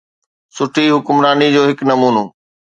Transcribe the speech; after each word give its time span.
سٺي 0.55 0.85
حڪمراني 0.95 1.47
جو 1.55 1.61
هڪ 1.69 1.79
نمونو. 1.89 2.23